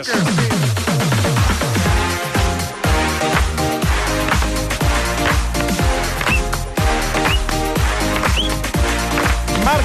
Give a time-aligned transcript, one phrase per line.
[0.00, 0.08] Marc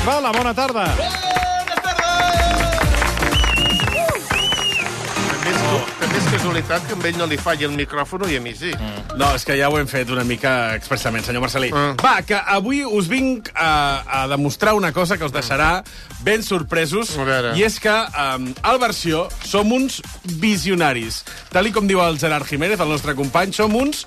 [0.06, 0.88] Bala, bona tarda.
[0.96, 1.25] També
[6.46, 8.70] casualitat que a ell no li falli el micròfon i a mi sí.
[8.70, 9.18] Mm.
[9.18, 11.72] No, és que ja ho hem fet una mica expressament, senyor Marcelí.
[11.74, 11.96] Mm.
[12.04, 15.84] Va, que avui us vinc a, a demostrar una cosa que us deixarà
[16.26, 17.16] ben sorpresos,
[17.58, 20.02] i és que um, al versió som uns
[20.42, 21.24] visionaris.
[21.54, 24.04] Tal i com diu el Gerard Jiménez, el nostre company, som uns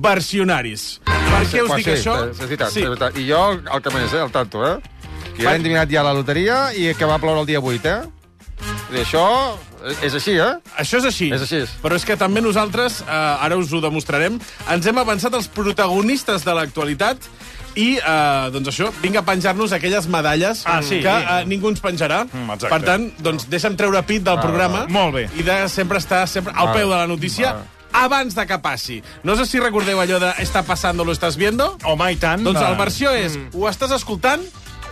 [0.00, 1.02] versionaris.
[1.04, 2.16] Per què us dic sí, això?
[2.30, 2.86] És veritat, Sí.
[2.86, 3.18] és veritat.
[3.20, 4.78] I jo, el que més, eh, el tanto, eh?
[5.36, 8.02] Que ja hem adivinat ja la loteria i que va ploure el dia 8, eh?
[8.92, 9.26] I això
[10.02, 10.54] és així, eh?
[10.78, 11.30] Això és així.
[11.32, 11.62] És així.
[11.82, 13.06] Però és que també nosaltres, eh,
[13.46, 14.38] ara us ho demostrarem,
[14.70, 17.16] ens hem avançat als protagonistes de l'actualitat
[17.74, 21.00] i, eh, doncs això, vinc a penjar-nos aquelles medalles Ah, sí.
[21.00, 22.24] que eh, ningú ens penjarà.
[22.30, 22.68] Mm, exacte.
[22.68, 25.28] per tant, doncs, deixa'm treure pit del programa molt bé.
[25.38, 26.72] i de sempre estar sempre al Ah.
[26.72, 27.54] peu de la notícia
[27.94, 29.02] abans de que passi.
[29.22, 32.42] No sé si recordeu allò de «Está pasando, lo estás viendo?» Home, i tant.
[32.42, 34.40] Doncs el versió és «Ho estàs escoltant?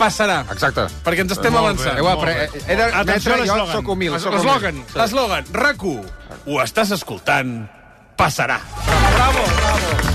[0.00, 0.40] Passarà».
[0.54, 0.86] Exacte.
[1.06, 1.98] Perquè ens estem Molt avançant.
[2.00, 2.36] Heu après...
[2.66, 4.16] He Atenció a d'admetre, jo sóc humil.
[4.16, 6.14] L'eslògan, l'eslògan, RAC1,
[6.46, 7.58] ho estàs escoltant,
[8.20, 8.62] passarà.
[8.88, 10.09] Bravo, bravo.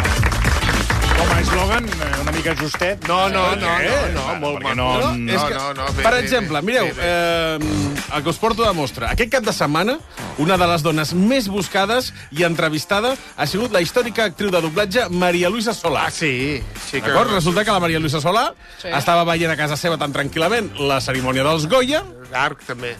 [1.25, 3.07] Com a eslògan, eh, una mica justet.
[3.09, 3.93] No, no, no, què?
[4.13, 4.75] no, no, molt Perquè maco.
[4.75, 7.03] no- no, que, no, no, bé, per bé, exemple, bé, mireu, bé, bé.
[7.03, 9.09] eh, el que us porto de mostra.
[9.11, 9.97] Aquest cap de setmana,
[10.37, 15.07] una de les dones més buscades i entrevistada ha sigut la històrica actriu de doblatge
[15.09, 16.05] Maria Luisa Solà.
[16.07, 17.07] Ah, sí, sí que...
[17.09, 17.31] D'acord?
[17.33, 18.51] Resulta que la Maria Luisa Solà
[18.81, 18.87] sí.
[18.93, 22.03] estava veient a casa seva tan tranquil·lament la cerimònia dels Goya.
[22.33, 22.95] Arc, també.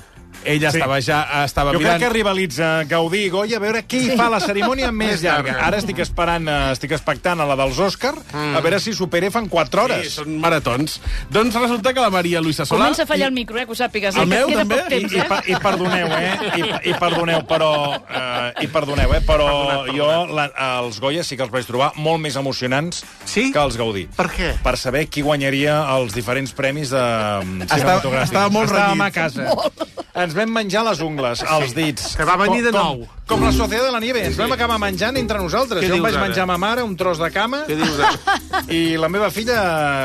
[0.46, 0.78] Ella Sí.
[0.78, 1.98] estava ja estava Jo mirant...
[2.00, 5.58] crec que rivalitza Gaudí i Goya a veure qui fa la cerimònia més llarga.
[5.66, 9.48] Ara estic esperant, eh, estic expectant a la dels Òscar, a veure si supera fan
[9.50, 10.14] 4 Sí, hores.
[10.20, 11.00] són maratons.
[11.34, 12.86] Doncs resulta que la Maria Luisa Solà...
[12.86, 14.16] Comença a fallar el micro, eh, que ho sàpigues.
[14.16, 14.82] El eh, que meu, també?
[14.90, 15.26] temps, I, eh?
[15.28, 16.34] pa- I perdoneu, eh?
[16.62, 17.72] I, i perdoneu, però...
[18.06, 19.22] Eh, I perdoneu, eh?
[19.26, 19.50] Però
[19.90, 20.46] jo la,
[20.80, 23.50] els Goya sí que els vaig trobar molt més emocionants Sí?
[23.52, 24.06] que els Gaudí.
[24.16, 24.52] Per què?
[24.64, 28.30] Per saber qui guanyaria els diferents premis de mm, Estava- cinematogràfics.
[28.30, 29.08] estava molt Estàvem renyit.
[29.08, 29.96] a casa.
[30.16, 32.14] Ens vam menjar les ungles, els dits.
[32.20, 33.02] Que va venir de nou.
[33.26, 34.22] Com, com la Societat de la Nieve.
[34.28, 35.82] Ens vam acabar menjant entre nosaltres.
[35.84, 36.28] Què jo em vaig ara?
[36.28, 37.98] menjar a ma mare un tros de cama Què dius?
[38.00, 38.36] ara?
[38.70, 39.58] i la meva filla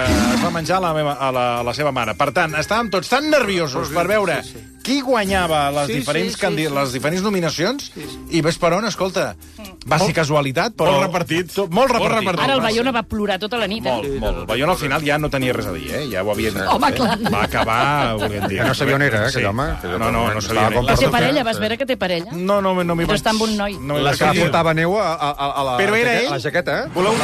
[0.08, 2.16] es va menjar a la, meva, a la, a la seva mare.
[2.18, 4.40] Per tant, estàvem tots tan nerviosos per veure
[4.90, 6.74] qui guanyava les, Sí, diferents, sí, sí, sí.
[6.74, 7.90] les diferents nominacions
[8.34, 9.34] i ves per on, escolta,
[9.90, 10.96] va ser casualitat, però...
[10.98, 11.52] Molt repartit.
[11.54, 12.18] Tot, molt Molt repartit.
[12.20, 12.44] repartit.
[12.44, 13.94] Ara el Bayona va plorar tota la nit, eh?
[13.94, 14.38] Molt, molt.
[14.42, 16.02] El Bayona al final ja no tenia res a dir, eh?
[16.12, 16.50] Ja ho havia.
[16.74, 17.16] Home, clar.
[17.32, 18.58] Va acabar, volguem dir.
[18.60, 19.68] Que no sabia on era, eh, aquell home.
[19.80, 20.82] Que No, no, no sabia on era.
[20.82, 21.60] Té Porto parella, vas sí.
[21.62, 22.32] veure que té parella?
[22.32, 23.20] No, no, no m'hi Però vaig...
[23.22, 23.78] està amb un noi.
[23.80, 26.26] No La que portava neu a, a, a, la, Però era jaqueta- ell?
[26.26, 26.90] a la jaqueta, eh?
[26.94, 27.14] Voleu,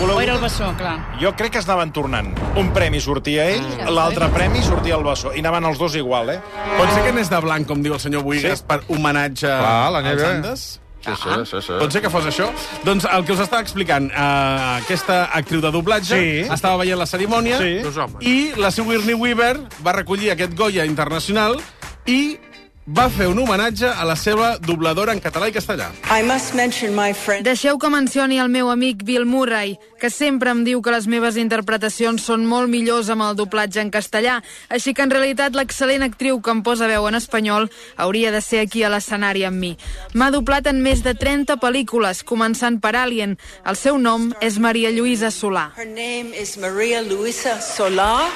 [0.00, 0.16] voleu...
[0.16, 0.96] O era el bessó, clar.
[1.20, 2.32] Jo crec que es anaven tornant.
[2.60, 5.32] Un premi sortia ell, l'altre premi sortia el bessó.
[5.34, 6.40] I anaven els dos igual, eh?
[6.78, 8.64] Pot ser que anés de blanc, com diu el senyor Buigas, Sí.
[8.68, 10.26] per homenatge Clar, la als neve.
[10.26, 10.80] Andes?
[11.04, 11.72] Sí, sí, sí, sí.
[11.78, 12.46] Pot ser que fos això?
[12.82, 16.52] Doncs el que us estava explicant, eh, aquesta actriu de doblatge Sí.
[16.52, 17.82] estava veient la cerimònia Sí.
[18.24, 21.60] I la Sigourney Weaver va recollir aquest Goya internacional
[22.06, 22.38] i
[22.86, 25.88] va fer un homenatge a la seva dobladora en català i castellà.
[26.12, 27.44] I must mention my friend.
[27.46, 31.38] Deixeu que mencioni el meu amic Bill Murray, que sempre em diu que les meves
[31.40, 36.42] interpretacions són molt millors amb el doblatge en castellà, així que en realitat l'excel·lent actriu
[36.44, 39.72] que em posa veu en espanyol hauria de ser aquí a l'escenari amb mi.
[40.12, 43.38] M'ha doblat en més de 30 pel·lícules, començant per Alien.
[43.64, 45.70] El seu nom és Maria Lluïsa Solà.
[45.78, 48.28] Her name is Maria Luisa Solar.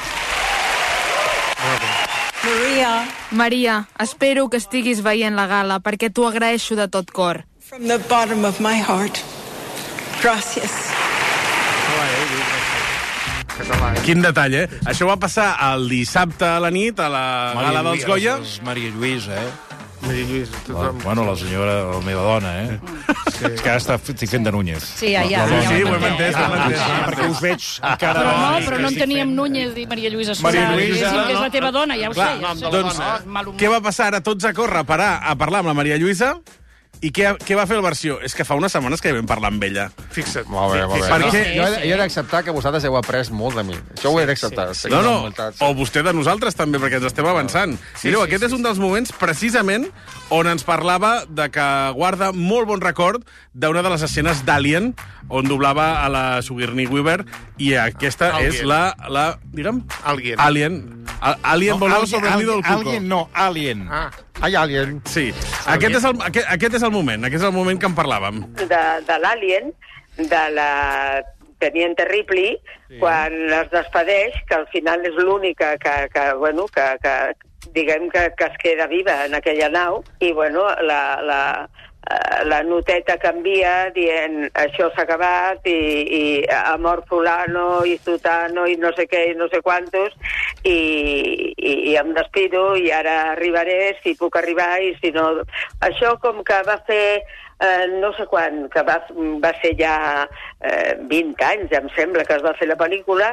[2.49, 7.45] Maria, Maria, espero que estiguis veient la gala perquè t'ho agraeixo de tot cor.
[7.69, 9.21] from the bottom of my heart.
[13.93, 14.03] Eh?
[14.07, 14.67] Quin detall, eh?
[14.89, 17.25] Això va passar el dissabte a la nit, a la
[17.59, 18.39] gala dels Goya.
[18.41, 19.68] És Maria Lluïsa, eh?
[20.01, 20.99] Maria Lluïsa, tothom.
[21.03, 22.79] Bueno, la senyora, la meva dona, eh?
[23.49, 24.85] És que ara està, estic fent de Núñez.
[24.85, 25.43] Sí, ja, ja.
[25.51, 26.85] Ja Sí, ho hem entès, ho hem Ah, entès.
[26.85, 28.21] sí, perquè us veig encara...
[28.23, 30.53] Però no, Sí, però no en teníem Núñez i Maria Lluïsa Solà.
[30.53, 32.63] Maria Lluïsa, que és la teva dona, ja ho Clar, sé.
[32.63, 33.19] ja doncs, Ah,
[33.59, 34.21] què va passar ara?
[34.23, 36.37] Tots a córrer a parar a parlar amb la Maria Lluïsa
[37.01, 38.19] i què, què va fer el versió?
[38.25, 39.89] És que fa unes setmanes que vam parlar amb ella.
[40.11, 40.49] Fixa't.
[40.51, 41.09] Molt bé, molt bé.
[41.09, 41.43] Per No, què?
[41.57, 43.75] Jo, he- jo he d'acceptar que vosaltres heu après molt de mi.
[43.95, 44.75] Això ho he d'acceptar.
[44.75, 45.31] sí, No, no,
[45.61, 47.79] o vostè de nosaltres també, perquè ens estem avançant.
[47.95, 49.87] Sí, Mireu, sí, aquest sí, és un dels moments, precisament,
[50.31, 53.23] on ens parlava de que guarda molt bon record
[53.59, 54.93] d'una de les escenes d'Alien,
[55.29, 57.25] on doblava a la Sigourney Weaver,
[57.59, 58.53] i aquesta Alien.
[58.55, 58.81] és la...
[59.11, 59.83] la digue'm?
[60.07, 60.39] Alien.
[60.41, 60.79] Alien.
[61.21, 62.89] A- Alien volava sobre el del cuco.
[62.91, 63.89] Alien, no, Alien.
[63.91, 64.11] Ah,
[64.41, 65.01] Ai, alien.
[65.11, 65.33] Sí,
[65.67, 68.45] aquest és, el, aquest, aquest és el moment, aquest és el moment que en parlàvem.
[68.61, 69.73] de, de l'Alien,
[70.17, 70.71] de la
[71.59, 72.53] Teniente Ripley,
[72.87, 73.01] sí.
[73.01, 77.17] quan es despedeix, que al final és l'única que, que, bueno, que, que
[77.75, 81.41] diguem que, que es queda viva en aquella nau, i bueno, la, la,
[82.49, 85.81] la noteta canvia dient això s'ha acabat i,
[86.19, 90.15] i ha mort fulano i sutano i no sé què i no sé quantos
[90.63, 90.79] i,
[91.53, 95.29] i, i em despido i ara arribaré si puc arribar i si no...
[95.85, 97.21] Això com que va fer
[97.61, 98.99] eh, no sé quan, que va,
[99.45, 99.97] va ser ja
[100.61, 103.33] eh, 20 anys, em sembla, que es va fer la pel·lícula,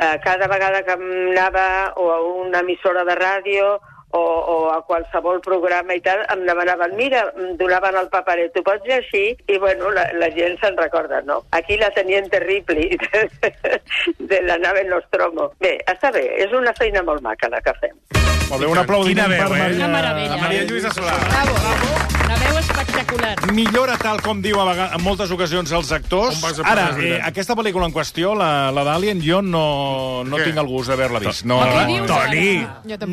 [0.00, 1.68] eh, cada vegada que anava
[2.00, 3.76] o a una emissora de ràdio
[4.16, 4.24] o,
[4.54, 8.86] o a qualsevol programa i tal, em demanaven, mira, em donaven el paperet, tu pots
[8.88, 9.36] llegir?
[9.46, 11.42] I, bueno, la, la gent se'n recorda, no?
[11.56, 12.88] Aquí la tenien terrible,
[14.32, 15.50] de la nave Nostromo.
[15.60, 17.96] Bé, està bé, és una feina molt maca la que fem.
[18.46, 19.64] Molt bé, un aplaudiment veu, per?
[19.90, 20.36] Maria...
[20.36, 22.15] Maria Lluïsa Solà.
[22.26, 23.34] Una veu espectacular.
[23.54, 26.40] Millora tal com diu a vega- en moltes ocasions els actors.
[26.66, 30.90] Ara, eh, aquesta pel·lícula en qüestió, la, la d'Alien, jo no, no tinc el gust
[30.90, 31.44] d'haver-la vist.
[31.46, 32.66] No, dius, Toni!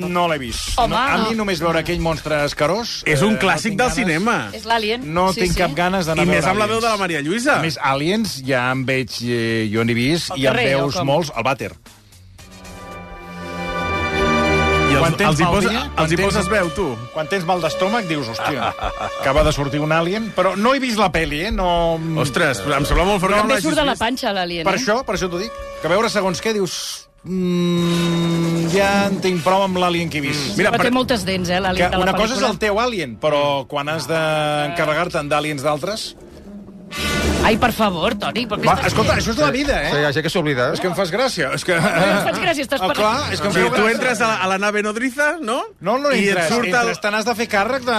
[0.09, 0.73] no l'he vist.
[0.81, 0.95] Home.
[0.95, 3.03] No, a mi només veure aquell monstre escarós...
[3.05, 4.37] És un eh, clàssic no del cinema.
[4.51, 5.05] És l'Alien.
[5.13, 5.61] No sí, tinc sí.
[5.61, 7.59] cap ganes d'anar I a veure més amb la veu de la Maria Lluïsa.
[7.59, 9.19] A més, Aliens ja en veig...
[9.21, 11.75] Eh, jo n'he vist, i en veus molts al vàter.
[15.03, 16.85] Quan tens els, hi mal posa, dia, els hi tens- poses veu, tu.
[17.11, 18.69] Quan tens mal d'estómac, dius, hòstia,
[19.19, 21.51] acaba de sortir un alien, però no he vist la pel·li, eh?
[21.51, 21.99] No...
[22.23, 24.63] Ostres, em sembla molt fort que no També l'hagis surt de la panxa, l'Alien.
[24.67, 24.79] Per eh?
[24.79, 25.57] això, per això t'ho dic.
[25.83, 26.77] Que veure segons què dius...
[27.23, 30.57] Mm, ja en tinc prou amb l'alien que he vist.
[30.57, 32.51] Mira, Però per- té moltes dents, eh, l'Alien de la una cosa és pel·lícula.
[32.51, 36.13] el teu alien, però quan has d'encarregar-te'n d'aliens d'altres...
[37.43, 39.97] Ai, per favor, Toni, per què Va, estàs escolta, això és de la vida, Sí,
[39.97, 39.99] eh?
[39.99, 40.81] hi ha gent que s'oblida, És eh?
[40.81, 41.49] que em fas gràcia.
[41.57, 41.75] És que...
[41.75, 43.91] No em faig gràcia, estàs Ah, per- clar, és que em Sí, feu tu gràcia.
[43.97, 45.57] entres a la, a la nave nodriza, no?
[45.81, 46.91] No, no I et entres, surt el...
[47.03, 47.97] te n'has de fer càrrec de,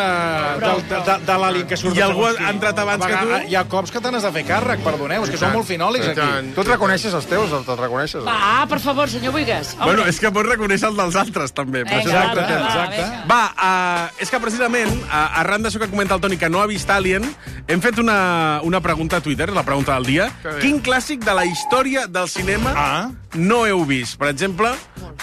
[0.65, 1.97] de, de, de, de l'alien que surt.
[1.97, 3.27] I algú ha entrat abans A que tu?
[3.29, 5.69] vegades- Hi ha cops que te n'has de fer càrrec, perdoneu, és que són molt
[5.69, 6.31] finòlics aquí.
[6.55, 8.25] Tu et reconeixes els teus, te'ls reconeixes?
[8.25, 9.77] Va, per favor, senyor Buigas.
[9.77, 11.85] Bueno, és que pots reconèixer el dels altres, també.
[11.85, 12.97] Vinga, és Exacte, va, exacte.
[12.97, 13.25] vinga.
[13.29, 16.67] Va, uh, és que precisament, uh, arran d'això que comenta el Toni, que no ha
[16.67, 17.29] vist Alien,
[17.69, 20.31] hem fet una, una pregunta a Twitter, la pregunta del dia.
[20.61, 23.11] Quin clàssic de la història del cinema Ah.
[23.35, 24.17] no heu vist?
[24.19, 24.71] Per exemple,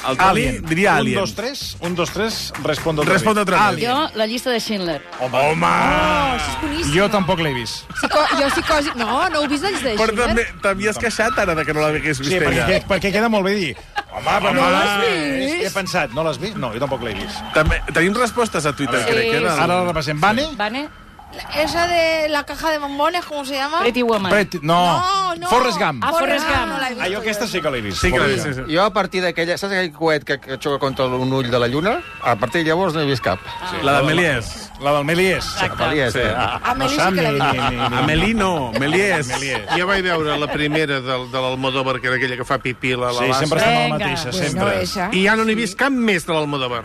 [0.07, 1.17] el Toni diria Alien.
[1.19, 3.47] Un, dos, tres, un, dos, tres, respondo otra Responde vez.
[3.47, 3.67] otra vez.
[3.67, 3.91] Alien.
[3.91, 5.01] Jo, la llista de Schindler.
[5.19, 5.65] Home, home.
[5.65, 6.93] Oh, això és boníssim.
[6.93, 7.85] Jo tampoc l'he vist.
[7.95, 8.19] Psico...
[8.37, 8.89] Jo psicosi...
[8.95, 10.27] No, no heu vist els de Però Schindler?
[10.27, 12.85] també t'havies queixat ara de que no l'hagués vist Sí, perquè, ella.
[12.87, 13.75] perquè queda molt bé dir...
[14.11, 15.61] Home, però no l'has vist?
[15.63, 16.57] He pensat, no l'has vist?
[16.59, 17.37] No, jo tampoc l'he vist.
[17.55, 19.25] També, tenim respostes a Twitter, Sí, crec.
[19.31, 20.19] Eh, del- Ara la repassem.
[20.19, 20.49] Vane?
[20.57, 20.87] Vane?
[21.55, 23.79] Esa de la caja de bombones, ¿cómo se llama?
[23.79, 24.29] Pretty Woman.
[24.31, 24.55] Pret...
[24.61, 24.99] No.
[24.99, 25.47] No, no.
[25.49, 26.03] Forrest Gump.
[26.05, 26.67] Ah, Forrest Gump.
[26.67, 28.01] No vist Ah, jo aquesta sí que l'he vist.
[28.01, 28.61] Sí que l'he vist, sí, sí.
[28.75, 29.57] Jo a partir d'aquella...
[29.57, 31.99] Saps aquell coet que, que xoca contra un ull de la lluna?
[32.23, 33.39] A partir de llavors no he vist cap.
[33.61, 33.71] Ah.
[33.83, 34.71] La de Méliès.
[34.81, 35.45] La del Méliès.
[35.79, 36.19] Alies, Sí.
[36.19, 36.33] eh?
[36.63, 37.45] Amélie no sí que l'he vist.
[37.53, 39.27] ni- ni- ni- Amélie no, Méliès.
[39.77, 42.97] Jo vaig veure la primera del, de l'Almodóvar, que era aquella que fa pipí a
[42.97, 45.17] la, la Sí, sempre estan a la mateixa, Pues no, sempre.
[45.19, 46.83] I ja no n'he vist cap més de l'Almodóvar.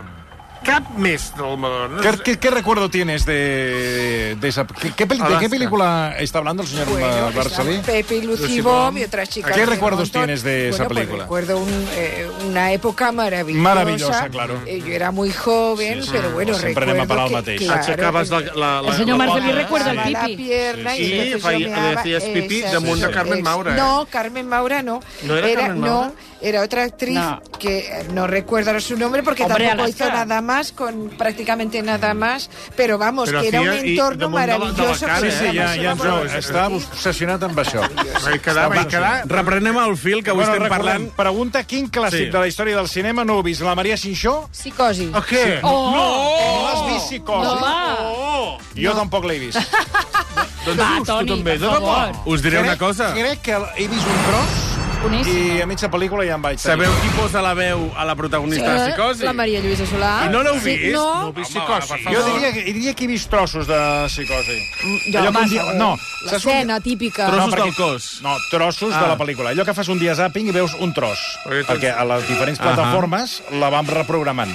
[0.67, 1.89] Cap més de l'Almodóvar.
[1.89, 4.67] No ¿Qué, qué, qué recuerdo tienes de, de esa...
[4.67, 7.77] ¿qué, qué peli- ¿De qué película está hablando el señor Bueno, Barcelí?
[7.85, 8.97] Pepe y Bomb.
[8.97, 9.55] y otras chicas.
[9.55, 10.23] ¿Qué recuerdos montón.
[10.23, 11.23] tienes de esa Bueno, pues película?
[11.23, 13.63] recuerdo un, eh, una época maravillosa.
[13.63, 14.61] Maravillosa, claro.
[14.65, 17.61] Eh, yo era muy joven, pero bueno, Sempre recuerdo anem a parar que, mateix.
[17.61, 20.11] claro, Aixecaves la, la, la, El senyor la Marcelí recuerda el pipi.
[20.11, 23.13] la pierna Sí, y sí, entonces yo feia- meaba hacías pipí esa- damunt de sí,
[23.13, 23.77] Carmen Maura, eh?
[23.77, 24.99] No, Carmen Maura no.
[25.23, 26.07] ¿No era Carmen Maura?
[26.07, 27.41] No, era otra actriz No.
[27.57, 32.49] que no recuerdo su nombre porque Hombre, tampoco hizo nada más, con prácticamente nada más,
[32.75, 35.05] pero vamos, Pero que era un entorno damunt de la- de la maravilloso.
[35.05, 35.49] cara, que Sí, eh?
[35.51, 36.25] sí, ja, ja ens ho...
[36.37, 37.81] Estava- obsessionat amb això.
[38.23, 39.23] Vaig quedar, vaig quedar...
[39.27, 41.09] Reprenem el fil, que avui Bueno, estem parlant...
[41.15, 42.31] pregunta quin clàssic Sí.
[42.31, 43.61] de la història del cinema no heu vist?
[43.61, 44.49] La Maria Xinxó?
[44.51, 45.09] Psicosi.
[45.13, 45.59] O què?
[45.63, 45.91] Oh!
[45.93, 47.63] No l'has vist, Psicosi?
[47.63, 48.57] Home!
[48.75, 49.57] Jo tampoc l'he vist.
[50.67, 52.11] Doncs Va, Toni, també, per favor.
[52.25, 53.13] Us diré una cosa.
[53.15, 54.76] Crec que he vist un tros
[55.07, 55.57] Boníssim.
[55.57, 56.85] i a mitja pel·lícula ja em vaig tenir.
[56.85, 59.23] Sabeu qui posa la veu a la protagonista de Psicosi?
[59.23, 60.25] La Maria Lluïsa Solà.
[60.25, 60.93] I no l'heu Sí, vist?
[60.95, 61.05] no.
[61.27, 62.03] No vist Home, psicosi.
[62.03, 64.57] per Jo diria, que- diria que he vist trossos de psicosi.
[65.11, 65.75] Jo, Allò que un massa, dia- eh?
[65.77, 67.27] no, saps un L'escena típica.
[67.27, 68.19] Trossos perquè- del cos.
[68.21, 69.01] No, trossos Ah.
[69.01, 69.49] de la pel·lícula.
[69.51, 71.19] Allò que fas un dia zàping i veus un tros.
[71.45, 74.51] Perquè tens- Perquè a les diferents plataformes la vam reprogramant.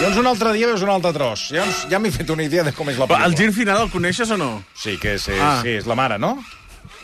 [0.00, 1.50] Llavors un altre dia veus un altre tros.
[1.50, 3.36] Llavors ja m'he fet una idea de com és la Però el pel·lícula.
[3.36, 4.62] gir final el coneixes o no?
[4.74, 5.60] Sí, que és, és, Ah.
[5.62, 6.38] sí, és la mare, no?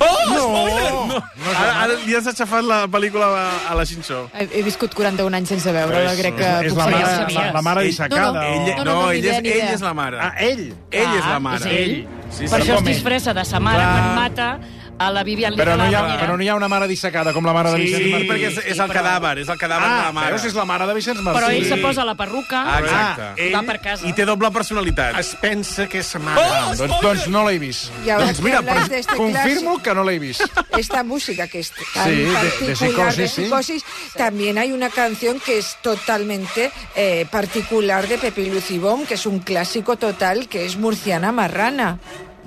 [0.01, 1.07] Oh, no!
[1.07, 1.19] no.
[1.55, 4.25] Ara, ara li has aixafat la pel·lícula a, a la Xinxó.
[4.35, 7.85] He, he viscut 41 anys sense veure-la, crec que és la mare, la, la mare
[7.85, 8.33] Ell- dissecada.
[8.33, 8.43] no, no.
[8.43, 10.19] Ella, no, no, no, ell, és, ell és la mare.
[10.21, 10.65] Ah, ell?
[10.91, 11.71] Ell és la Ah, mare.
[11.71, 11.95] és ell.
[12.35, 12.63] Sí, Per sí.
[12.65, 12.89] això es ell?
[12.89, 13.93] disfressa de sa mare Clar.
[13.95, 14.49] quan mata
[14.97, 17.45] a la Vivian Però no, hi ha, però no hi ha una mare dissecada com
[17.45, 18.29] la mare de Sí, Vicenç Martí.
[18.29, 20.31] perquè és, és el cadàver, és el cadàver de Ah, la mare.
[20.35, 21.41] veus, és la mare de Vicenç Martí.
[21.41, 23.43] Però ell se posa la perruca Ah, exacte.
[23.43, 24.07] i Ell va per casa.
[24.07, 25.19] I té doble personalitat.
[25.19, 26.41] Es pensa que és sa mare.
[26.41, 27.91] Ah, doncs, doncs no l'he vist.
[28.09, 30.43] Ahora Doncs mira, de este Confirmo que no l'he vist.
[30.79, 33.43] esta música que es tan Sí, de- de particular psicosis, de sí.
[33.45, 33.85] psicosis,
[34.17, 39.27] también hay una canción que es totalmente eh, particular de Pepe y Lucibón, que es
[39.27, 41.99] un clásico total, que es Murciana Marrana.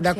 [0.01, 0.15] La-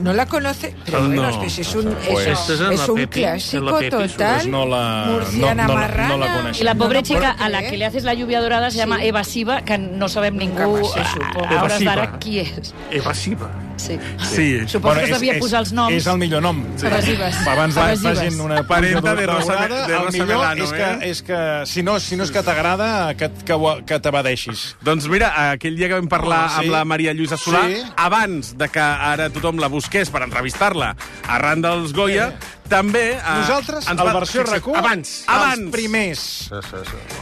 [0.00, 0.74] ¿No la conoce?
[0.84, 1.38] Pero bueno, No.
[1.40, 4.34] pues es un, Pues- es, Esta és en es la un Pepi, clásico Pepi, total.
[4.34, 6.08] Pues no la- Murciana no- no la- Marrana.
[6.08, 6.50] no la.
[6.58, 8.76] Y la pobre No, no chica a la que le haces la lluvia dorada se
[8.76, 9.06] llama Sí.
[9.06, 11.44] Eva Siva, que no sabem ningú se supo.
[11.46, 12.74] a hores d'ara qui és.
[12.90, 13.50] Evasiva.
[13.82, 13.98] Sí.
[14.34, 14.68] Sí.
[14.68, 15.92] Suposo que es devia posar els noms.
[15.96, 16.60] És el millor nom.
[16.82, 17.36] Evasives.
[17.46, 18.18] Abans que Evasives.
[18.18, 21.10] facin una Parenta de Rosa- de el Rosa millor Melano, és que, eh?
[21.10, 24.76] és que si, no, si no és que t'agrada, que, que, que t'abadeixis.
[24.82, 26.60] Doncs mira, aquell dia que vam parlar Oh, sí.
[26.64, 27.82] amb la Maria Lluïsa Solà, Sí.
[27.96, 30.94] abans de que ara tothom la busqués per entrevistar-la
[31.28, 32.32] arran dels Goya,
[32.68, 33.12] també...
[33.12, 35.70] eh, Nosaltres, ens va- versió fixa't, RAC1, abans, els abans.
[35.72, 36.50] primers.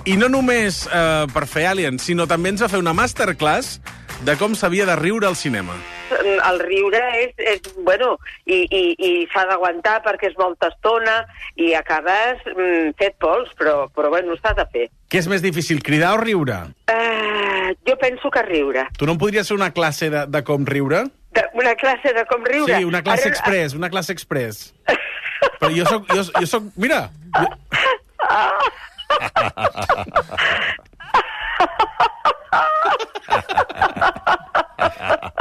[0.05, 3.81] I no només eh, per fer Aliens, sinó també ens va fer una masterclass
[4.25, 5.73] de com s'havia de riure al cinema.
[6.13, 11.21] El riure és, és bueno, i, i, i s'ha d'aguantar perquè és molta estona
[11.57, 14.87] i acabes mm, fet pols, però, però bueno, s'ha de fer.
[15.11, 16.59] Què és més difícil, cridar o riure?
[16.91, 18.87] Uh, jo penso que riure.
[18.99, 21.05] Tu no em podries fer una classe de, de com riure?
[21.35, 22.77] De, una classe de com riure.
[22.77, 24.75] Sí, una classe Ara- express, una classe express.
[25.61, 26.07] Però jo soc...
[26.13, 27.47] Jo, jo soc mira, jo,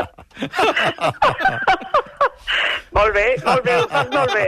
[2.97, 4.45] Molt bé, molt bé, ho fas molt bé.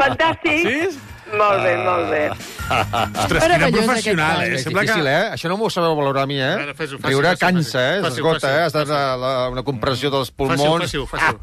[0.00, 0.66] Fantàstic.
[0.66, 0.98] Sí?
[1.38, 2.24] Molt bé, molt bé.
[2.72, 4.48] Ostres, quina Meravellós, professional, eh?
[4.56, 5.12] És Sembla difícil, que...
[5.12, 5.24] eh?
[5.36, 6.52] Això no m'ho sabeu valorar a mi, eh?
[6.52, 8.00] A veure, fes-ho, faci, Riure faci, cansa, eh?
[8.06, 8.62] S'esgota, Faci, eh?
[8.66, 10.84] Has de la, la, una compressió dels Fàcil, pulmons.
[10.84, 11.36] fàcil, fàcil.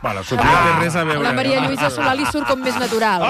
[0.00, 1.22] Bueno, No té res a veure.
[1.26, 3.20] La Maria Lluïsa Solà li surt com més natural.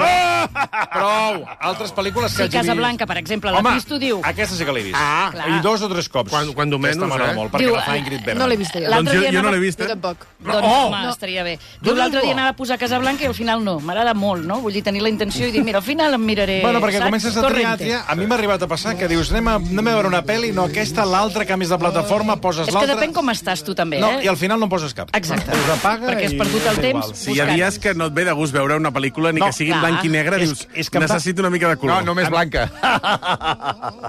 [0.93, 1.41] Prou!
[1.67, 2.61] Altres pel·lícules que Sí, hagi vist.
[2.61, 4.21] Casablanca, per exemple, la Home, Cristo diu...
[4.23, 4.95] aquesta sí que l'he vist.
[4.99, 5.49] Ah, clar.
[5.51, 6.31] I dos o tres cops.
[6.31, 7.33] Quan- quan menys, eh?
[7.35, 8.39] molt, perquè Diu, la fa eh, Ingrid Bergman.
[8.39, 8.79] No l'he vist, jo.
[8.81, 9.87] Doncs L'altre jo, dia jo no l'he vist, Jo eh?
[9.91, 10.17] tampoc.
[10.39, 10.87] Doncs, Oh!
[10.87, 11.57] home, estaria bé.
[11.81, 13.79] Diu, l'altre dia anava a posar Casablanca i al final no.
[13.83, 14.57] M'agrada molt, no?
[14.63, 16.57] Vull dir, tenir la intenció i dir, mira, al final em miraré...
[16.63, 17.05] Bueno, perquè saps?
[17.05, 18.01] comences a triar, triar.
[18.09, 20.49] A mi m'ha arribat a passar que dius, anem a, anem a veure una pel·li,
[20.57, 22.95] no, aquesta, l'altra, canvis de plataforma, poses És que l'altra...
[22.97, 24.25] depèn com estàs tu, també, No, eh?
[24.25, 25.13] i al final no en poses cap.
[25.15, 25.51] Exacte.
[25.53, 27.11] Us apaga Perquè has perdut el és temps.
[27.21, 29.47] Sí, hi ha dies que no et ve de gust veure una pel·lícula ni No,
[29.51, 29.81] que sigui clar.
[29.85, 32.03] blanc i negre, És- dius, és que em fa- necessito una mica de No, color.
[32.05, 32.67] només blanca.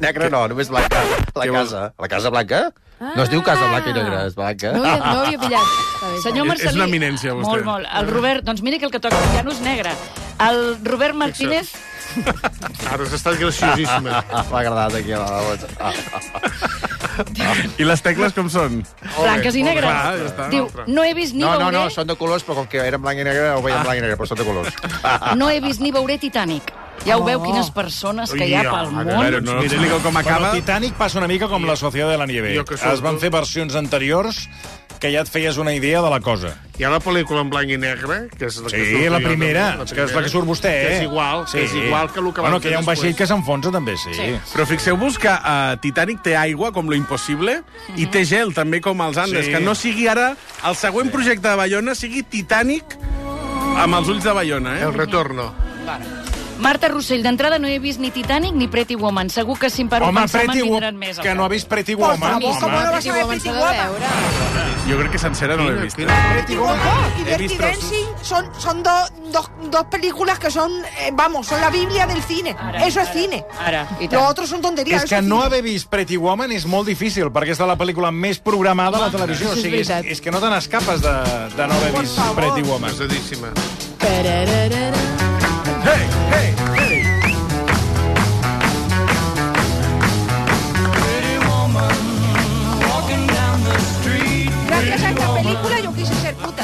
[0.00, 1.02] Negra no, només blanca.
[1.34, 1.92] La casa.
[1.98, 2.68] La casa blanca?
[3.00, 4.72] No es diu casa blanca i negra, és blanca.
[4.74, 5.74] No ho havia, no ho havia pillat.
[5.94, 6.80] Està bé, Senyor És- és Marcelí...
[6.80, 7.50] una eminència, vostè.
[7.52, 7.86] Molt, molt.
[8.00, 9.94] El Robert, doncs mira que el que toca ja no és negre.
[10.48, 11.70] El Robert Martínez...
[12.88, 14.22] Ara has estat graciosíssima.
[14.50, 16.86] M'ha agradat aquí a la.
[17.18, 17.54] Ah.
[17.78, 18.82] I les tecles com són?
[19.18, 19.86] Blanques i negres.
[19.88, 20.48] Clar, ja està.
[20.52, 21.78] Diu, no he vist ni No, no, veuré...
[21.78, 24.04] no, són de colors, però com que eren blanc i negre, ho veiem blanc i
[24.04, 24.74] negre, però són de colors.
[25.40, 26.72] No he vist ni veuré Titanic.
[27.06, 29.06] Ja ho veu, quines persones que hi ha pel món.
[29.06, 30.48] Bueno, no explico com acaba.
[30.48, 32.56] Bueno, Titanic passa una mica com la Societat de la Nieve.
[32.58, 34.48] Es van fer versions anteriors
[34.98, 36.54] que ja et feies una idea de la cosa.
[36.78, 39.18] Hi ha la pel·lícula en blanc i negre, que és la que Sí, surt la
[39.20, 40.84] jo, primera, la és que és la que surt vostè, eh?
[40.86, 43.10] Que és igual, que és igual que el que Bueno, que hi ha un vaixell
[43.12, 43.18] després.
[43.18, 44.14] que s'enfonsa, també, sí.
[44.14, 44.28] sí.
[44.54, 47.62] Però fixeu-vos que uh, Titanic té aigua, com lo impossible,
[47.96, 49.46] i té gel, també, com els Andes.
[49.46, 49.52] Sí.
[49.52, 52.98] Que no sigui ara el següent projecte de Bayona, sigui Titanic
[53.78, 54.84] amb els ulls de Bayona, eh?
[54.84, 55.52] El retorno.
[56.58, 59.30] Marta Rossell, d'entrada no he vist ni Titanic ni Pretty Woman.
[59.30, 61.18] Segur que si em paro Home, pensar me'n Pretty vindran Woman, més.
[61.20, 62.20] que no ha vist Pretty Woman.
[62.34, 62.58] home.
[62.60, 63.76] ¿cómo no vas a Pretty Woman Pretty s'ha de Woman?
[63.76, 64.06] veure.
[64.88, 65.96] Jo crec que sencera no l'he vist.
[65.96, 66.78] Pretty Woman
[67.18, 67.56] y He Dirty.
[67.58, 72.22] Dancing son, son dos, dos, dos películas que son, eh, vamos, son la Biblia del
[72.22, 72.56] cine.
[72.58, 73.44] Ara, Eso es ara, cine.
[73.64, 74.22] Ara, i Los tant.
[74.30, 75.04] otros son tonterías.
[75.04, 78.10] És que no haver vist Pretty Woman és molt difícil, perquè és de la pel·lícula
[78.10, 79.50] més programada a la televisió.
[79.50, 81.14] O sigui, és, és que no te n'escapes de,
[81.56, 82.18] de no haver vist.
[82.34, 82.90] Pretty Woman.
[82.90, 83.52] Pesadíssima.
[83.98, 85.17] Parararara.
[85.88, 88.08] Hey, hey, hey!
[94.66, 96.62] Gracias a esta película yo quise ser puta.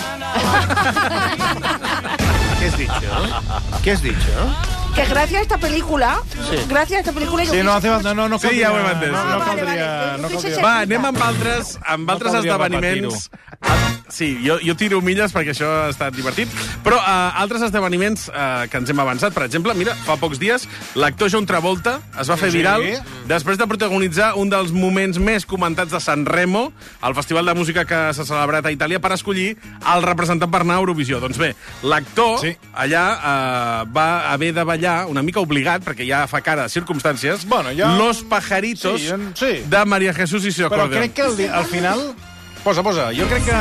[2.59, 3.81] Què has dit, jo?
[3.85, 4.47] Què has dit, jo?
[4.95, 6.21] Que gracias a esta película,
[6.69, 8.67] gracias a esta película yo Sí, quise no hace ser falta, no, no Sí, caldria,
[8.69, 9.11] ja ho hem entès.
[9.11, 10.23] No, no Ah, vale, caldria, vale.
[10.23, 10.55] no Sí, sí, caldria.
[10.57, 10.63] sí.
[10.63, 13.31] Va, anem amb altres, amb altres caldria esdeveniments.
[13.61, 13.75] Ah,
[14.09, 16.49] Sí, jo, jo tiro milles perquè això ha estat divertit.
[16.85, 20.67] Però uh, altres esdeveniments uh, que ens hem avançat, per exemple, mira, fa pocs dies
[20.95, 22.59] l'actor John Travolta es va fer Sí.
[22.59, 22.85] viral
[23.27, 26.67] després de protagonitzar un dels moments més comentats de San Remo,
[27.03, 29.57] el festival de música que s'ha celebrat a Itàlia, per escollir
[29.95, 31.19] el representant per anar a Eurovisió.
[31.25, 32.53] Doncs bé, l'actor Sí.
[32.77, 37.47] allà uh, va haver de ballar una mica obligat, perquè ja fa cara de circumstàncies,
[37.49, 39.63] Bueno, jo- Los Pajaritos Sí, en- sí.
[39.67, 42.15] de María Jesús i Seo Però crec que al, al final
[42.65, 43.13] Posa, posa.
[43.13, 43.53] Jo crec que...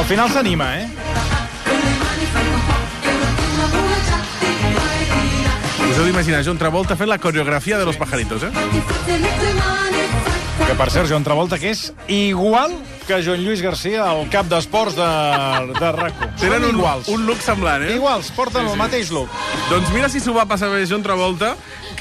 [0.00, 0.88] Al final s'anima, eh?
[5.90, 8.50] Us heu d'imaginar John Travolta fent la coreografia de los pajaritos, eh?
[10.62, 12.72] Que, per cert, Joan Travolta, que és igual
[13.04, 15.08] que Joan Lluís Garcia, el cap d'esports de,
[15.76, 16.30] de RAC1.
[16.40, 17.12] Tenen un, iguals.
[17.12, 17.98] un look semblant, eh?
[17.98, 19.28] Iguals, porten el mateix look.
[19.68, 21.52] Doncs mira si s'ho va passar bé John Travolta,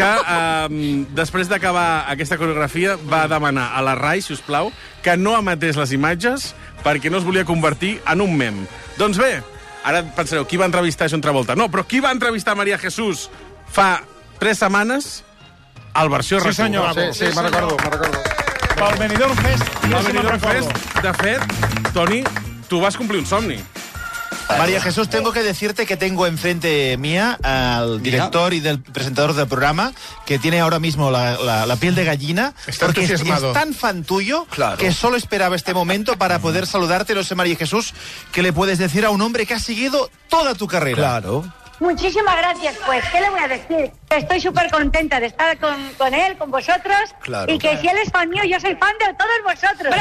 [0.02, 4.72] que eh, després d'acabar aquesta coreografia va demanar a la RAI, si us plau,
[5.06, 6.52] que no emetés les imatges
[6.84, 8.64] perquè no es volia convertir en un mem.
[8.98, 9.42] Doncs bé,
[9.86, 11.56] ara pensareu, qui va entrevistar John Travolta?
[11.56, 13.30] No, però qui va entrevistar Maria Jesús
[13.72, 14.02] fa
[14.42, 15.24] tres setmanes
[15.94, 16.54] al versió Sí, RAC1?
[16.64, 16.94] senyor.
[16.96, 18.20] Sí, sí, me'n recordo, me'n recordo.
[18.82, 19.64] Pel Benidorm Fest.
[19.84, 20.72] Al sí Benidorm recordo.
[20.72, 22.24] Fest, de fet, Toni,
[22.70, 23.60] tu vas complir un somni.
[24.58, 29.48] María Jesús, tengo que decirte que tengo enfrente mía al director y del presentador del
[29.48, 29.92] programa
[30.26, 33.74] que tiene ahora mismo la, la- la piel de gallina Está porque es, es tan
[33.74, 34.46] fan tuyo
[34.78, 37.14] que solo esperaba este momento para poder saludarte.
[37.16, 37.94] No sé, María Jesús,
[38.32, 40.96] ¿qué le puedes decir a un hombre que ha seguido toda tu carrera?
[40.98, 41.46] Claro.
[41.80, 43.92] Muchísimas gracias, pues, ¿qué le voy a decir?
[44.12, 47.52] Estoy súper contenta de estar con, con él, con vosotros, Claro.
[47.52, 49.92] y que si él es fan mío, yo soy fan de todos vosotros.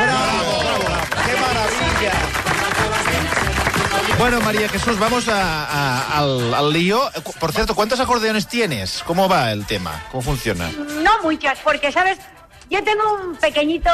[1.25, 2.13] ¡Qué maravilla!
[4.19, 7.01] Bueno, María Jesús, vamos a- a- al, al lío.
[7.39, 9.03] Por cierto, ¿cuántos acordeones tienes?
[9.07, 10.03] ¿Cómo va el tema?
[10.11, 10.71] ¿Cómo funciona?
[11.03, 12.19] No muchas, porque, ¿sabes?
[12.69, 13.91] Yo tengo un pequeñito,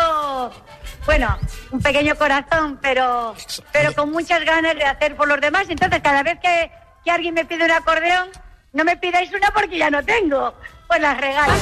[1.06, 1.38] bueno,
[1.70, 3.34] un pequeño corazón, pero,
[3.72, 5.66] pero con muchas ganas de hacer por los demás.
[5.68, 6.70] Entonces, cada vez que,
[7.04, 8.28] que alguien me pide un acordeón,
[8.72, 10.54] no me pidáis una porque ya no tengo.
[10.86, 11.52] Pues las regalo.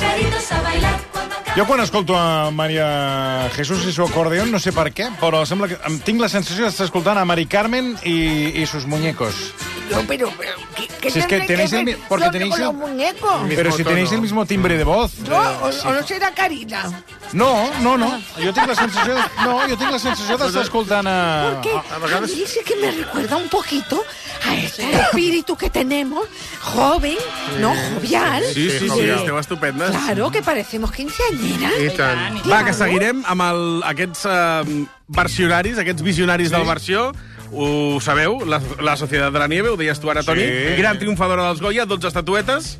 [1.56, 5.68] Jo quan escolto a Maria Jesús i su acordeón, no sé per què, però sembla
[5.70, 9.52] que tinc la sensació d'estar escoltant a Mari Carmen i, i sus muñecos.
[9.90, 12.74] No, pero, pero ¿qué, qué Si es que tenéis el porque tenéis con el- los
[12.74, 13.42] muñecos?
[13.54, 15.16] Però si tenéis el mismo timbre de voz.
[15.28, 15.86] No, o, sí.
[15.86, 16.90] o no será Karina.
[17.34, 18.08] No, no, no.
[18.38, 19.16] Jo tinc la sensació...
[19.42, 21.16] No, jo tinc la sensació d'estar escoltant a...
[21.50, 24.02] Porque a, a mí dice que me recuerda un poquito
[24.46, 26.28] a este espíritu que tenemos,
[26.60, 27.16] joven,
[27.60, 28.44] no jovial.
[28.52, 29.90] Sí, sí, sí, de- esteu estupendes.
[29.90, 31.74] Claro, que parecemos quinceañeras.
[31.80, 32.40] I tant.
[32.46, 36.54] Va, que seguirem amb el, aquests eh, versionaris, aquests visionaris sí.
[36.54, 37.08] del versió.
[37.54, 40.46] Ho sabeu, la, la Societat de la Nieve, ho deies tu ara, Toni.
[40.46, 40.76] Sí.
[40.78, 42.78] Gran triomfadora dels Goya, 12 estatuetes.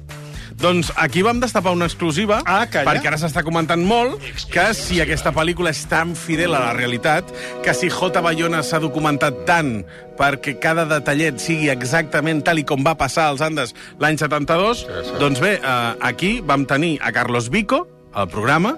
[0.61, 2.87] Doncs aquí vam destapar una exclusiva, Ah, calla.
[2.93, 4.21] perquè ara s'està comentant molt
[4.53, 7.25] que si aquesta pel·lícula és tan fidel a la realitat,
[7.63, 8.21] que si J.
[8.23, 9.85] Bayona s'ha documentat tant
[10.17, 14.87] perquè cada detallet sigui exactament tal i com va passar als Andes l'any 72,
[15.19, 18.77] doncs bé, eh, aquí vam tenir a Carlos Vico, al programa,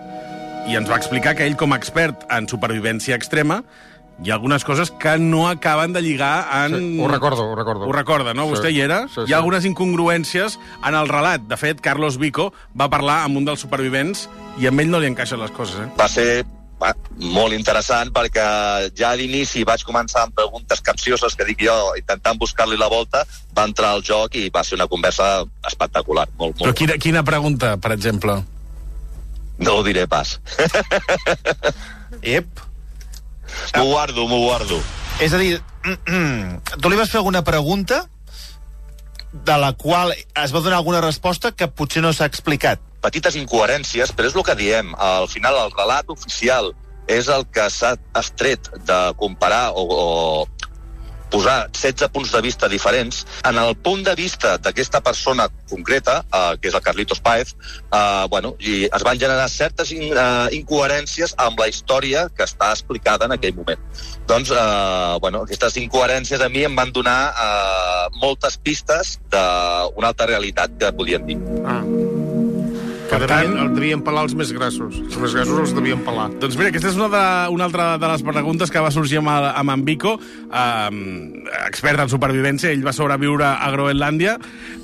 [0.66, 3.62] i ens va explicar que ell, com a expert en supervivència extrema,
[4.22, 6.76] hi ha algunes coses que no acaben de lligar en...
[6.79, 7.85] Sí, ho recordo, ho recordo.
[7.87, 8.46] Ho recorda, no?
[8.46, 8.55] Sí.
[8.57, 9.02] Vostè hi era?
[9.12, 9.33] Sí, Hi sí.
[9.35, 11.44] ha algunes incongruències en el relat.
[11.50, 15.11] De fet, Carlos Vico va parlar amb un dels supervivents i amb ell no li
[15.11, 15.88] encaixen les coses, eh?
[15.98, 16.46] va ser
[16.81, 18.46] va, molt interessant perquè
[18.96, 23.24] ja a l'inici vaig començar amb preguntes capcioses que dic jo, intentant buscar-li la volta,
[23.57, 26.26] va entrar al joc i va ser una conversa espectacular.
[26.37, 26.79] Molt, Però molt.
[26.79, 28.40] quina, quina pregunta, per exemple?
[29.59, 30.38] No ho diré pas.
[32.22, 32.65] Ep.
[33.76, 34.80] M'ho guardo, m'ho guardo.
[35.20, 35.56] És a dir,
[36.82, 38.06] tu li vas fer alguna pregunta
[39.32, 42.80] de la qual es va donar alguna resposta que potser no s'ha explicat.
[43.04, 44.94] Petites incoherències, però és el que diem.
[44.98, 46.72] Al final, el relat oficial
[47.06, 50.46] és el que s'ha estret de comparar o, o
[51.31, 53.25] posar 16 punts de vista diferents.
[53.45, 57.55] En el punt de vista d'aquesta persona concreta, eh, que és el Carlitos Páez,
[57.93, 62.71] eh, bueno, i es van generar certes in, eh, incoherències amb la història que està
[62.71, 63.81] explicada en aquell moment.
[64.27, 70.27] Doncs, eh, bueno, aquestes incoherències a mi em van donar eh, moltes pistes d'una altra
[70.27, 71.39] realitat que podien dir.
[71.65, 71.83] Ah.
[73.07, 74.97] Que devien, el devien pelar els més grassos.
[74.99, 76.27] Els més grassos els devien pelar.
[76.42, 77.23] Doncs mira, aquesta és una, de,
[77.55, 82.03] una altra de les preguntes que va sorgir amb, el- amb en Vico, eh, expert
[82.03, 84.37] en supervivència, ell va sobreviure a Groenlàndia,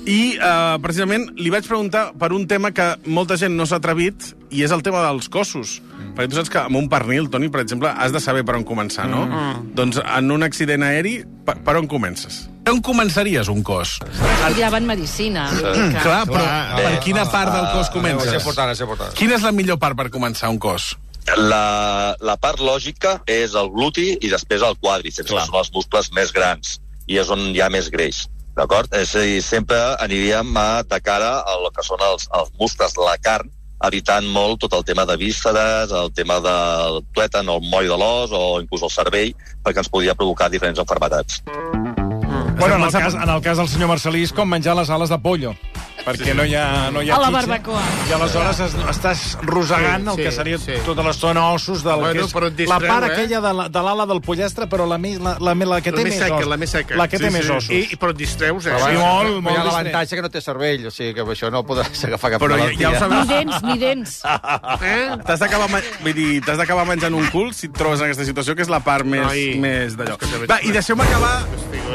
[0.07, 4.31] i eh, precisament li vaig preguntar per un tema que molta gent no s'ha atrevit,
[4.53, 5.81] i és el tema dels cossos.
[5.83, 6.13] Mm.
[6.15, 8.63] Perquè tu saps que amb un pernil, Toni, per exemple, has de saber per on
[8.67, 9.25] començar, no?
[9.27, 9.73] Mm.
[9.75, 12.45] Doncs en un accident aeri, per, per on comences?
[12.69, 13.97] On començaries un cos?
[14.07, 15.47] Estudiaven medicina.
[15.51, 18.29] Clar, però Clar, per eh, quina part del cos comences?
[18.31, 19.15] és important, això és important.
[19.19, 20.93] Quina és la millor part per començar un cos?
[21.39, 26.11] La, la part lògica és el gluti i després el quàdriceps, que són els muscles
[26.15, 28.25] més grans i és on hi ha més greix.
[28.55, 28.91] D'acord?
[28.95, 32.95] És a dir, sempre aniríem a, de cara a el que són els, els muscles
[33.01, 33.49] la carn,
[33.83, 37.97] evitant molt tot el tema de vísceres, el tema del tuètan o el moll de
[37.99, 39.33] l'os o inclús el cervell,
[39.65, 41.41] perquè ens podia provocar diferents enfermetats.
[42.63, 45.09] Bueno, en el, cas, en el cas del senyor Marcelí és com menjar les ales
[45.11, 45.55] de pollo.
[46.03, 47.79] perquè no hi ha, no hi ha A la barbacoa.
[48.09, 50.73] I aleshores es, estàs rosegant el Sí, que sí, seria sí.
[50.83, 53.11] tota l'estona ossos del Bueno, que és però et la distreu, part eh?
[53.13, 56.03] aquella de la- de l'ala del pollastre, però la, la, la, la que La té
[56.03, 56.49] més més seca, ossos.
[56.51, 56.95] la més seca.
[56.99, 57.51] La que té Sí, més sí.
[57.53, 57.69] ossos.
[57.71, 58.71] I, i però et distreus, eh?
[58.71, 61.13] Però, Sí, bueno, molt, però molt hi ha l'avantatge que no té cervell, o sigui
[61.13, 62.89] que això no podràs agafar cap Però ja, malaltia.
[62.89, 63.21] ja ho sabeu.
[63.23, 64.21] Ni dents, ni dents.
[64.83, 65.07] Eh?
[65.25, 68.55] T'has d'acabar vull dir, t'has d'acabar menjant un cul si et trobes en aquesta situació,
[68.57, 70.17] que és la part més, més d'allò.
[70.19, 71.45] Que Va, i deixeu-me acabar.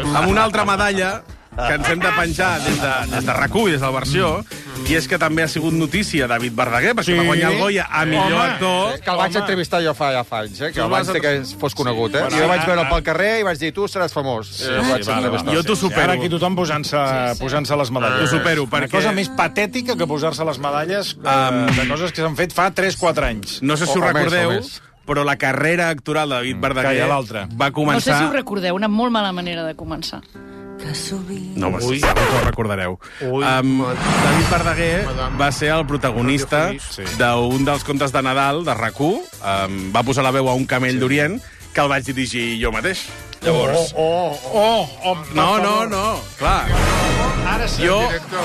[0.05, 1.23] Amb una altra medalla
[1.59, 4.45] que ens hem de penjar des de, des de RAC1 i des del Versió,
[4.87, 7.17] i és que també ha sigut notícia David Verdaguer, perquè Sí.
[7.19, 8.45] va guanyar el Goya a millor Home.
[8.45, 8.93] actor.
[8.95, 9.41] Eh, Que el vaig Home.
[9.41, 10.71] entrevistar jo fa, ja fa anys, eh?
[10.73, 12.15] que abans vas de que fos conegut.
[12.15, 12.21] Eh?
[12.21, 14.47] Bueno, jo vaig veure'l pel carrer i vaig dir, tu seràs famós.
[14.55, 15.45] Sí, vaig entrevistar.
[15.45, 15.57] vale.
[15.57, 16.03] Jo t'ho supero.
[16.03, 16.97] Ara aquí tothom posant-se
[17.41, 18.21] posant les medalles.
[18.31, 22.13] T'ho supero, Una perquè- cosa més patètica que posar-se les medalles eh, Um, de coses
[22.13, 23.63] que s'han fet fa 3-4 anys.
[23.63, 24.81] No sé si O- ho recordeu, més.
[25.09, 27.47] Però la carrera actoral de David Verdaguer calla l'altre.
[27.49, 28.19] va No sé començar...
[28.21, 30.21] si ho recordeu, una molt mala manera de començar.
[31.59, 31.99] No, Ui.
[31.99, 32.99] segur que ho recordareu.
[33.21, 33.73] Ui, um.
[33.83, 35.37] David Verdaguer Madame.
[35.41, 37.03] va ser el protagonista Sí.
[37.19, 39.19] d'un dels contes de Nadal de rac um,
[39.93, 41.41] Va posar la veu a un camell d'Orient
[41.75, 43.03] que el vaig dirigir jo mateix.
[43.43, 43.93] Llavors...
[43.97, 45.89] Oh, oh, oh, per No, no, favor.
[45.91, 46.65] no, clar.
[47.55, 47.83] Ara sí.
[47.85, 48.41] Jo, Director.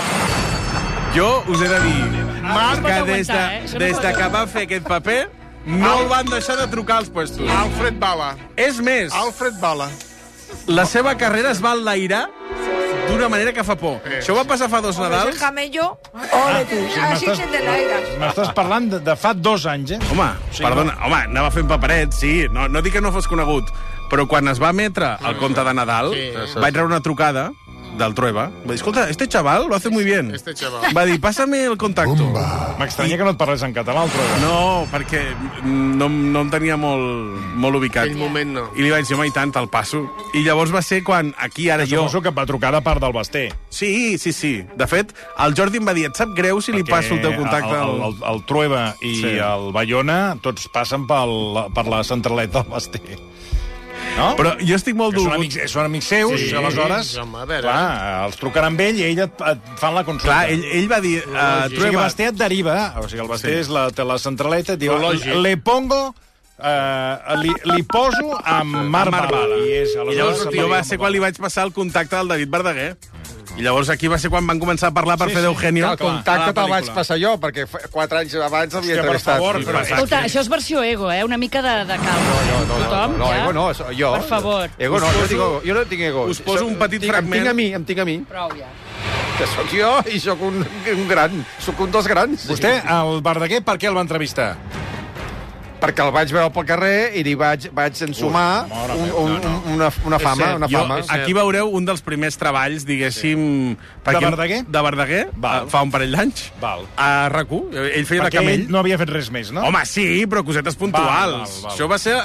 [1.16, 3.62] jo us he de dir Marc, que des de, eh?
[3.64, 5.22] Això no des pot de que va fer aquest paper
[5.66, 7.48] no el van deixar de trucar als puestos.
[7.50, 8.36] Alfred Bala.
[8.56, 9.90] És més, Alfred Bala.
[10.68, 12.28] la seva carrera es va enlairar
[13.10, 13.98] d'una manera que fa por.
[14.08, 15.38] Això va passar fa dos Nadals.
[15.40, 16.62] Camello, ole
[17.20, 18.14] se te laigas.
[18.22, 20.00] M'estàs parlant de, de fa dos anys, eh?
[20.12, 22.48] Home, sí, perdona, home, anava fent paperets, sí.
[22.52, 23.70] No, no dic que no fos conegut,
[24.12, 26.32] però quan es va emetre el conte de Nadal, Sí.
[26.60, 27.52] vaig rebre una trucada
[27.98, 28.48] del Trueba.
[28.50, 30.34] Va dir, escolta, este chaval lo hace muy bien.
[30.34, 30.96] Este chaval.
[30.96, 32.34] Va dir, pásame el contacto.
[32.80, 34.38] M'estranya que no et parles en català, el Troba.
[34.42, 34.58] No,
[34.92, 35.22] perquè
[35.66, 38.08] no, no em tenia molt, molt ubicat.
[38.08, 38.66] Aquell moment no.
[38.78, 40.04] I li vaig dir, home, i tant, te'l passo.
[40.34, 42.04] I llavors va ser quan, aquí, ara jo...
[42.04, 43.48] Suposo que et va trucar de part del Basté.
[43.70, 44.54] Sí, sí, sí.
[44.78, 45.14] De fet,
[45.46, 47.76] el Jordi em va dir, et sap greu si li Perquè passo el teu contacte?
[47.78, 49.36] El, el, el, el Trueba i sí.
[49.38, 53.04] el Bayona, tots passen pel, per la centraleta del Basté.
[54.18, 54.28] No?
[54.38, 55.24] Però jo estic molt dur.
[55.26, 57.14] són amics, són amics seus, Sí, sí, aleshores...
[57.18, 57.64] home, a veure.
[57.66, 60.30] clar, els trucaran amb ell i ell et, et fan la consulta.
[60.30, 61.16] Clar, ell, ell va dir...
[61.26, 63.56] Uh, O sigui, el Basté et deriva, o sigui, el Basté Sí.
[63.56, 63.64] sí.
[63.66, 64.94] és la, té la centraleta, et diu,
[65.42, 66.02] le pongo,
[66.62, 69.58] eh, li, li poso amb Mar Mar Bala.
[69.66, 72.54] I, és, I llavors jo va ser quan li vaig passar el contacte del David
[72.54, 72.92] Verdaguer.
[73.56, 75.46] I llavors aquí va ser quan van començar a parlar per Sí, fer sí.
[75.46, 75.92] d'Eugenio.
[75.92, 79.36] El contacte te'l vaig passar jo, perquè quatre anys abans l'havia Hòstia, per entrevistat.
[79.36, 79.94] favor, Sí, però- sí.
[79.94, 81.24] Escolta, això és versió ego, eh?
[81.24, 82.34] Una mica de, de calma.
[82.50, 83.44] No, no, Tothom, no, ja?
[83.44, 84.12] ego no, jo.
[84.14, 84.70] Per favor.
[84.80, 86.24] Ego no, jo, poso- tinc, jo no tinc ego.
[86.26, 87.34] us poso un petit tinc, fragment.
[87.36, 88.66] Em tinc a mi, em tinc a mi, Prou, ja.
[89.38, 92.48] que sóc jo i sóc un, un gran, sóc un dels grans.
[92.50, 94.56] Vostè, el Verdaguer, per què el va entrevistar?
[95.84, 99.32] Perquè el vaig veure pel carrer i li vaig, vaig ensumar Ui, mare un, un,
[99.34, 99.50] no, no.
[99.66, 101.02] un, una, una fama, cert, una Jo, fama.
[101.04, 101.12] cert.
[101.18, 103.76] aquí veureu un dels primers treballs, diguéssim...
[104.08, 104.62] De Verdaguer?
[104.68, 105.66] De Verdaguer, Val.
[105.68, 106.46] eh, fa un parell d'anys.
[106.62, 106.86] Val.
[106.96, 108.64] A RAC1, ell feia de Perquè camell.
[108.64, 109.66] ell no havia fet res més, no?
[109.68, 111.12] Home, sí, però cosetes puntuals.
[111.12, 111.36] val,
[111.68, 111.72] val.
[111.76, 112.16] Això va ser,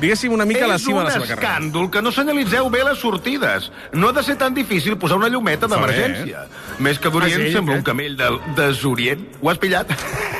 [0.00, 1.56] diguéssim, una mica a la És cima un de la seva carrera.
[1.56, 3.70] escàndol que no senyalitzeu bé les sortides.
[3.92, 6.46] No ha de ser tan difícil posar una llumeta d'emergència.
[6.78, 7.52] Més que d'Orient Ah, sí?
[7.52, 9.20] sembla un camell del desorient.
[9.40, 9.88] Ho has pillat?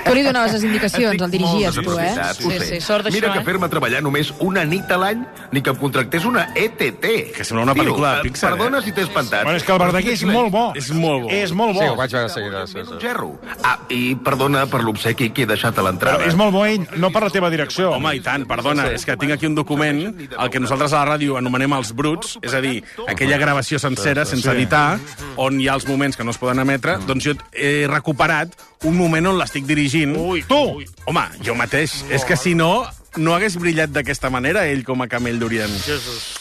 [0.06, 2.12] Tu li donaves les indicacions, el dirigies, tu, eh?
[2.38, 2.64] Sí, sé.
[2.66, 3.44] sí, sort d'això, Mira que eh?
[3.44, 7.32] fer-me treballar només una nit a l'any, ni que em contractés una ETT.
[7.34, 8.82] Que sembla una Tio, pel·lícula de eh, Pixar, Perdona eh?
[8.84, 9.42] si t'he espantat.
[9.42, 10.72] Bueno, és que el Verdaguer és molt bo.
[10.76, 11.30] És molt bo.
[11.30, 11.80] És molt bo.
[11.80, 12.66] Sí, ho vaig veure seguida.
[12.66, 12.94] Sí, Un sí.
[13.00, 13.32] gerro.
[13.64, 16.24] Ah, i perdona per l'obsequi que he deixat a l'entrada.
[16.24, 17.90] és molt bo ell, no per la teva direcció.
[17.92, 21.14] Home, i tant, perdona, és que tinc aquí un document, el que nosaltres a la
[21.14, 24.98] ràdio anomenem els bruts, és a dir, aquella gravació sencera, sense editar,
[25.36, 28.54] on hi ha els moments que no es poden emetre, doncs jo he recuperat
[28.84, 30.16] un moment on l'estic dirigint.
[30.20, 30.62] Ui, Tu!
[30.80, 30.86] ui.
[31.06, 32.02] Home, jo mateix.
[32.12, 35.72] És que si no, no hagués brillat d'aquesta manera, ell com a camell d'Orient.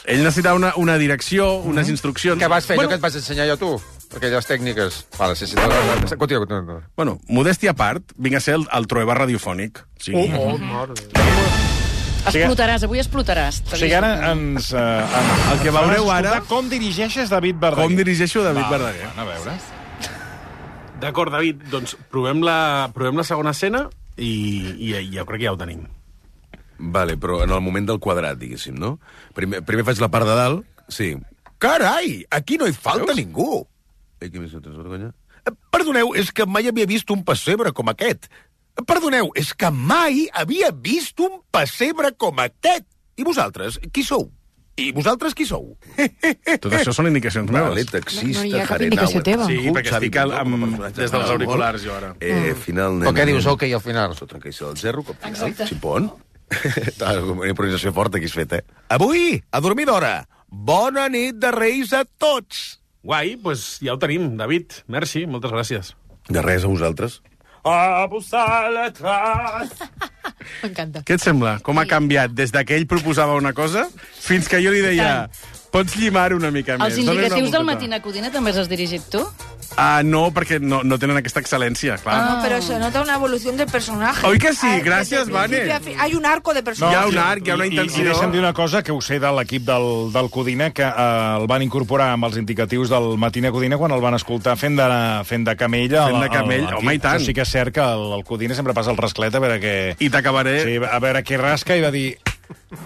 [0.06, 2.41] Ell necessitava una, una direcció, unes instruccions...
[2.41, 2.76] Què vas fer?
[2.80, 3.72] Bueno, Jo que et vaig ensenyar jo a tu?
[4.15, 5.00] Aquelles tècniques.
[5.18, 5.56] Vale, sí, sí.
[5.56, 6.18] No, no, no.
[6.18, 6.82] Continua, continua.
[6.96, 9.84] Bueno, modèstia a part, vinc a ser el, el Trueba radiofònic.
[10.00, 10.13] Sí.
[10.15, 11.85] Oh, oh, mare.
[12.25, 13.61] Explotaràs, avui explotaràs.
[13.71, 14.71] O sigui, ara ens...
[14.73, 17.89] Uh, El que veureu ara- Com dirigeixes David Verdaguer.
[17.91, 19.09] Com dirigeixo David Verdaguer.
[19.15, 19.57] A veure.
[21.01, 23.85] D'acord, David, doncs provem la, provem la segona escena
[24.17, 24.31] i,
[24.79, 25.83] i, i jo crec que ja ho tenim.
[26.79, 28.95] Vale, però en el moment del quadrat, diguéssim, no?
[29.35, 31.13] Primer, primer faig la part de dalt, sí.
[31.61, 33.19] Carai, aquí no hi falta Veus?
[33.19, 33.61] ningú.
[34.23, 35.11] Eh, més tres vergonya?
[35.45, 38.27] Eh, Perdoneu, és que mai havia vist un pessebre com aquest.
[38.83, 42.83] Perdoneu, és que mai havia vist un pessebre com aquest.
[43.15, 44.27] I vosaltres, qui sou?
[44.75, 45.69] I vosaltres qui sou?
[46.59, 47.69] Tot això són indicacions meves.
[47.71, 49.45] Vale, taxista, No- no hi ha cap indicació teva.
[49.47, 50.65] Sí, perquè Xavi estic al, amb,
[50.97, 52.09] des dels de auriculars, jo, ara.
[52.19, 52.99] Eh, final...
[53.05, 54.17] Però què dius, ok, al final?
[54.19, 55.31] Sota tranquil·la del zero, cop final.
[55.31, 55.69] Exacte.
[55.71, 56.09] Xipon.
[57.31, 58.63] Una improvisació forta que has fet, eh?
[58.93, 60.17] Avui, a dormir d'hora.
[60.51, 62.81] Bona nit de Reis a tots.
[63.05, 64.81] Guai, doncs ja ho tenim, David.
[64.91, 65.93] Merci, moltes gràcies.
[66.27, 67.21] De res, a vosaltres.
[67.65, 69.71] A buscar letras.
[70.62, 71.01] M'encanta.
[71.06, 71.58] Què et sembla?
[71.65, 73.88] Com ha canviat des de que ell proposava una cosa
[74.21, 75.25] fins que jo li deia
[75.75, 76.88] pots llimar una mica més.
[76.88, 79.25] Els indicatius del volteta." Matina Codina també els has dirigit tu?
[79.77, 82.15] Ah, no, perquè no, no tenen aquesta excel·lència, clar.
[82.23, 84.25] No, pero se nota una evolución del personaje.
[84.27, 84.67] Oi que sí?
[84.69, 85.65] Hay- Gràcies, Vane.
[85.73, 86.95] a Hay un arco de personaje.
[86.95, 88.03] Hi ha un arc, hi ha una I, i, intenció.
[88.03, 91.35] I deixa'm dir una cosa, que ho sé de l'equip del, del Codina, que eh,
[91.41, 94.88] el van incorporar amb els indicatius del Matina Codina quan el van escoltar fent de,
[95.25, 95.95] fent de camell.
[95.97, 97.17] al- Fent de camell, home, i tant.
[97.19, 99.59] Això sí que és cert que el, el Codina sempre passa el rasclet a veure
[99.59, 99.75] què...
[99.99, 100.55] I t'acabaré...
[100.63, 102.13] Sí, a veure què rasca i va dir...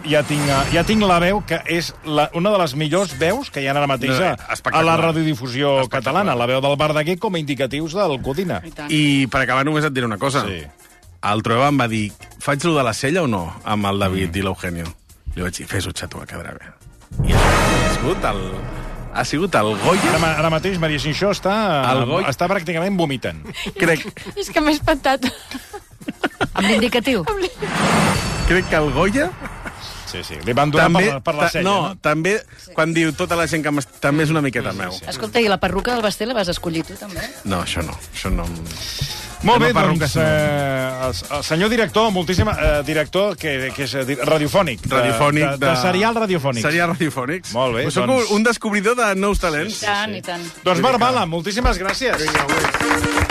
[0.10, 3.50] Ja tinc, eh, ja tinc la veu, que és la, una de les millors veus
[3.52, 4.34] que hi ha ara mateix No,
[4.72, 8.62] a, la radiodifusió catalana, la veu del Verdaguer com a indicatius del Codina.
[8.90, 10.46] I per acabar només et diré una cosa.
[10.48, 10.64] Sí.
[11.30, 12.06] El Trueba em va dir,
[12.40, 13.44] faig lo de la sella o no?
[13.68, 14.88] Amb el David i l'Eugenio.
[15.36, 16.72] Li vaig dir, fes-ho, xato, quedarà bé.
[17.28, 18.40] I ha sigut el,
[19.14, 20.14] ha sigut el Goya.
[20.16, 21.54] Ara, ara mateix Maria Sinxó està,
[21.92, 22.30] El Goya.
[22.32, 23.42] està pràcticament vomitant.
[23.76, 24.06] Crec,
[24.38, 25.28] És que m'he espantat.
[26.54, 27.26] Amb l'indicatiu?
[28.50, 29.30] crec que el Goya...
[30.10, 31.64] Sí, sí, li van donar per, la- per la sella.
[31.70, 31.96] no, no?
[32.02, 32.32] també,
[32.74, 33.70] quan diu tota la gent que
[34.02, 34.90] també és una miqueta meu.
[35.08, 37.22] Escolta, i la perruca del Basté la vas escollir tu, també?
[37.46, 37.94] No, això no.
[38.16, 38.48] Això no...
[39.46, 44.04] Molt bé, doncs, eh, el, el senyor director, moltíssim eh, director, que, que és eh,
[44.10, 44.82] di- radiofònic.
[44.82, 45.46] de- Radiofònic.
[45.62, 46.66] De, de, serial radiofònic.
[46.66, 47.54] Serial radiofònics.
[47.54, 49.78] Molt bé, Pues Soc doncs- un descobridor de nous talents.
[49.84, 50.44] I tant, i tant.
[50.66, 52.18] Doncs Marc Bala, moltíssimes gràcies.
[52.26, 53.28] Vinga.